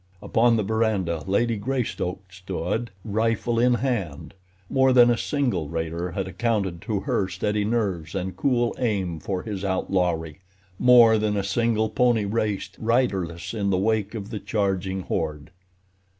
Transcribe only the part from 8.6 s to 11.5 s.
aim for his outlawry; more than a